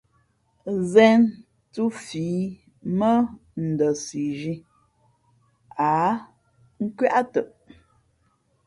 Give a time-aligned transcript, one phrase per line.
[0.91, 1.21] Zén
[1.73, 2.23] thūfǐ
[2.99, 3.11] mά
[3.67, 4.55] Ndαsizhī,
[5.89, 5.93] ǎ
[6.83, 7.47] nkwē ǎ tαʼ.